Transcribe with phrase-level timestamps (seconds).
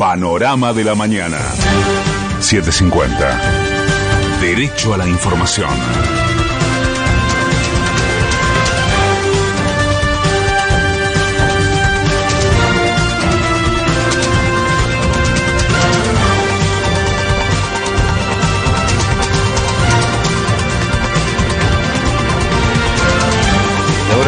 [0.00, 1.36] Panorama de la mañana.
[2.40, 3.38] 750.
[4.40, 6.29] Derecho a la información.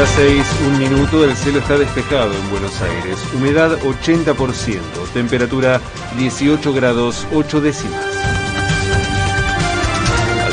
[0.03, 3.17] Hora 6, un minuto, el cielo está despejado en Buenos Aires.
[3.37, 4.81] Humedad 80%,
[5.15, 5.81] temperatura
[6.19, 8.05] 18 grados 8 décimas.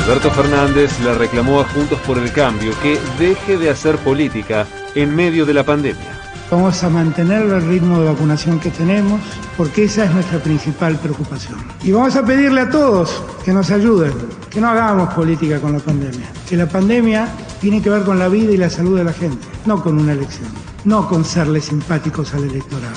[0.04, 5.16] Alberto Fernández le reclamó a Juntos por el Cambio que deje de hacer política en
[5.16, 6.20] medio de la pandemia.
[6.48, 9.20] Vamos a mantener el ritmo de vacunación que tenemos
[9.56, 11.58] porque esa es nuestra principal preocupación.
[11.82, 14.12] Y vamos a pedirle a todos que nos ayuden,
[14.48, 17.28] que no hagamos política con la pandemia, que la pandemia
[17.60, 20.12] tiene que ver con la vida y la salud de la gente, no con una
[20.12, 20.48] elección,
[20.84, 22.96] no con serle simpáticos al electorado.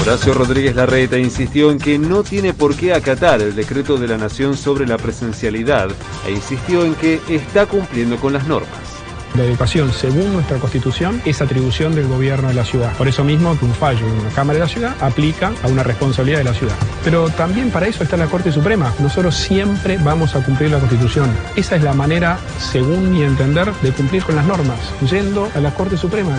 [0.00, 4.18] Horacio Rodríguez Larreta insistió en que no tiene por qué acatar el decreto de la
[4.18, 5.88] Nación sobre la presencialidad
[6.26, 8.93] e insistió en que está cumpliendo con las normas.
[9.34, 12.96] La educación, según nuestra constitución, es atribución del gobierno de la ciudad.
[12.96, 15.82] Por eso mismo que un fallo en una Cámara de la Ciudad aplica a una
[15.82, 16.76] responsabilidad de la ciudad.
[17.02, 18.94] Pero también para eso está la Corte Suprema.
[19.00, 21.28] Nosotros siempre vamos a cumplir la constitución.
[21.56, 24.78] Esa es la manera, según mi entender, de cumplir con las normas,
[25.10, 26.38] yendo a la Corte Suprema.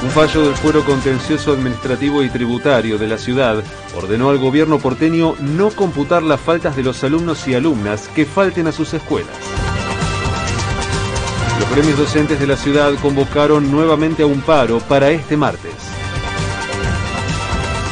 [0.00, 3.64] Un fallo del Fuero Contencioso Administrativo y Tributario de la ciudad
[3.96, 8.68] ordenó al gobierno porteño no computar las faltas de los alumnos y alumnas que falten
[8.68, 9.34] a sus escuelas.
[11.58, 15.74] Los premios docentes de la ciudad convocaron nuevamente a un paro para este martes.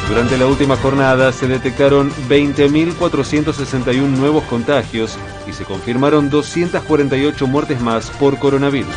[0.07, 8.09] Durante la última jornada se detectaron 20.461 nuevos contagios y se confirmaron 248 muertes más
[8.11, 8.95] por coronavirus.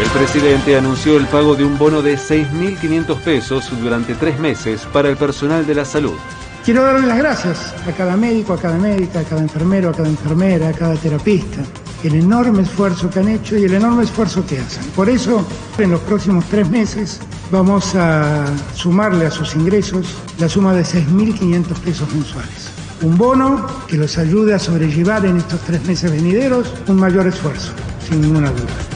[0.00, 5.08] El presidente anunció el pago de un bono de 6.500 pesos durante tres meses para
[5.08, 6.16] el personal de la salud.
[6.64, 10.08] Quiero darle las gracias a cada médico, a cada médica, a cada enfermero, a cada
[10.08, 11.62] enfermera, a cada terapista,
[12.04, 14.84] el enorme esfuerzo que han hecho y el enorme esfuerzo que hacen.
[14.90, 15.46] Por eso,
[15.78, 17.20] en los próximos tres meses
[17.50, 20.06] vamos a sumarle a sus ingresos
[20.38, 22.70] la suma de 6.500 pesos mensuales.
[23.02, 27.72] Un bono que los ayude a sobrellevar en estos tres meses venideros un mayor esfuerzo,
[28.08, 28.91] sin ninguna duda.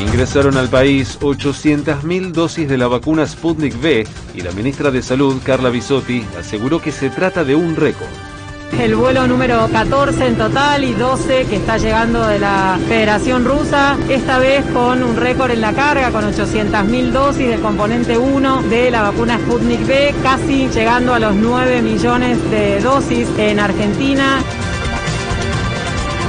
[0.00, 5.36] Ingresaron al país 800.000 dosis de la vacuna Sputnik V y la ministra de Salud,
[5.44, 8.08] Carla Bisotti, aseguró que se trata de un récord.
[8.78, 13.96] El vuelo número 14 en total y 12 que está llegando de la Federación Rusa,
[14.08, 18.90] esta vez con un récord en la carga, con 800.000 dosis del componente 1 de
[18.92, 24.44] la vacuna Sputnik V, casi llegando a los 9 millones de dosis en Argentina.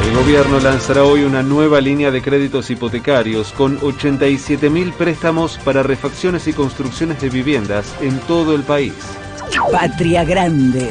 [0.05, 5.83] El gobierno lanzará hoy una nueva línea de créditos hipotecarios con 87 mil préstamos para
[5.83, 8.93] refacciones y construcciones de viviendas en todo el país.
[9.71, 10.89] Patria Grande.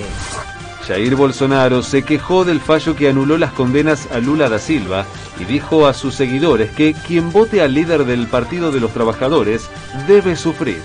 [0.86, 5.04] Jair Bolsonaro se quejó del fallo que anuló las condenas a Lula da Silva
[5.38, 9.68] y dijo a sus seguidores que quien vote al líder del Partido de los Trabajadores
[10.06, 10.80] debe sufrir.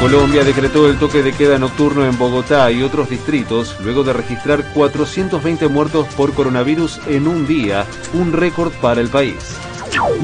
[0.00, 4.72] Colombia decretó el toque de queda nocturno en Bogotá y otros distritos luego de registrar
[4.72, 7.84] 420 muertos por coronavirus en un día,
[8.14, 9.58] un récord para el país.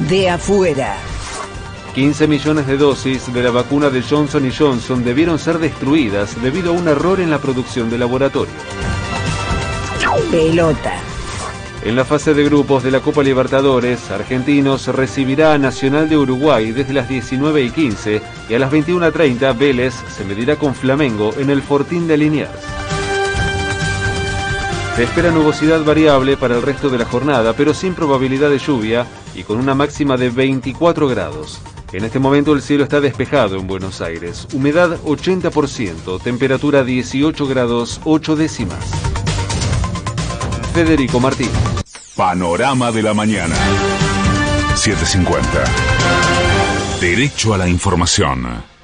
[0.09, 0.97] De afuera.
[1.95, 6.75] 15 millones de dosis de la vacuna de Johnson Johnson debieron ser destruidas debido a
[6.75, 8.55] un error en la producción de laboratorio.
[10.31, 10.95] Pelota.
[11.87, 16.73] En la fase de grupos de la Copa Libertadores, Argentinos recibirá a Nacional de Uruguay
[16.73, 21.49] desde las 19 y 15 y a las 21.30 Vélez se medirá con Flamengo en
[21.49, 22.51] el Fortín de Liniers.
[24.97, 29.07] Se espera nubosidad variable para el resto de la jornada, pero sin probabilidad de lluvia
[29.37, 31.61] y con una máxima de 24 grados.
[31.93, 34.49] En este momento el cielo está despejado en Buenos Aires.
[34.53, 39.16] Humedad 80%, temperatura 18 grados 8 décimas.
[40.77, 41.49] Federico Martín.
[42.15, 43.57] Panorama de la mañana.
[44.75, 45.65] 750.
[47.01, 48.76] Derecho a la información.